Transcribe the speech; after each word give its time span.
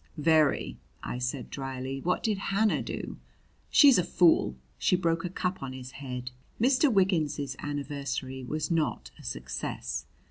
"Very!" 0.17 0.79
I 1.03 1.19
said 1.19 1.51
dryly. 1.51 1.99
"What 2.01 2.23
did 2.23 2.39
Hannah 2.49 2.81
do?" 2.81 3.17
"She's 3.69 3.99
a 3.99 4.03
fool! 4.03 4.55
She 4.79 4.95
broke 4.95 5.23
a 5.23 5.29
cup 5.29 5.61
on 5.61 5.73
his 5.73 5.91
head." 5.91 6.31
Mr. 6.59 6.91
Wiggins's 6.91 7.55
anniversary 7.59 8.43
was 8.43 8.71
not 8.71 9.11
a 9.19 9.23
success. 9.23 10.07